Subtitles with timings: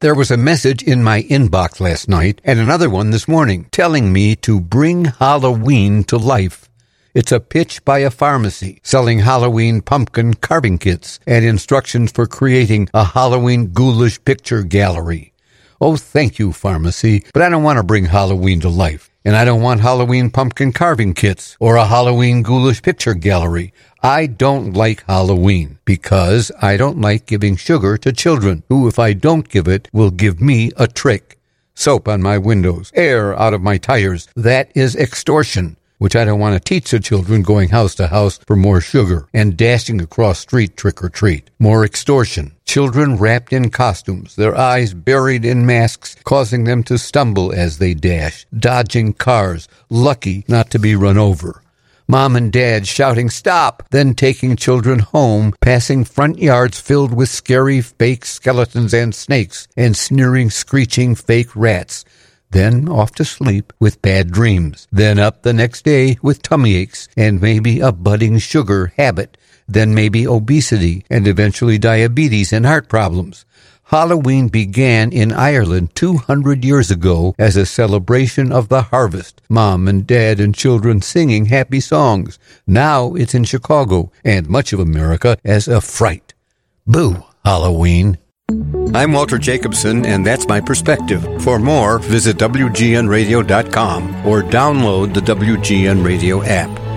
[0.00, 4.14] There was a message in my inbox last night and another one this morning telling
[4.14, 6.70] me to bring Halloween to life.
[7.12, 12.88] It's a pitch by a pharmacy selling Halloween pumpkin carving kits and instructions for creating
[12.94, 15.34] a Halloween ghoulish picture gallery.
[15.82, 19.09] Oh, thank you, pharmacy, but I don't want to bring Halloween to life.
[19.24, 23.74] And I don't want Halloween pumpkin carving kits or a Halloween ghoulish picture gallery.
[24.02, 29.12] I don't like Halloween because I don't like giving sugar to children who, if I
[29.12, 31.38] don't give it, will give me a trick.
[31.74, 34.28] Soap on my windows, air out of my tires.
[34.34, 38.38] That is extortion which I don't want to teach the children going house to house
[38.46, 41.50] for more sugar and dashing across street trick or treat.
[41.58, 42.52] More extortion.
[42.70, 47.94] Children wrapped in costumes, their eyes buried in masks, causing them to stumble as they
[47.94, 51.62] dash, dodging cars, lucky not to be run over.
[52.06, 57.80] Mom and dad shouting stop, then taking children home, passing front yards filled with scary
[57.80, 62.04] fake skeletons and snakes, and sneering, screeching fake rats
[62.50, 67.08] then off to sleep with bad dreams, then up the next day with tummy aches
[67.16, 69.36] and maybe a budding sugar habit,
[69.68, 73.44] then maybe obesity and eventually diabetes and heart problems.
[73.90, 80.06] Halloween began in Ireland 200 years ago as a celebration of the harvest, mom and
[80.06, 82.38] dad and children singing happy songs.
[82.68, 86.34] Now it's in Chicago and much of America as a fright.
[86.86, 88.18] Boo, Halloween.
[88.94, 91.24] I'm Walter Jacobson, and that's my perspective.
[91.42, 96.89] For more, visit WGNRadio.com or download the WGN Radio app.